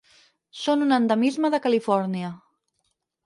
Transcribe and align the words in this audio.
Són 0.59 0.85
un 0.85 0.95
endemisme 0.97 1.51
de 1.55 1.59
Califòrnia. 1.65 2.31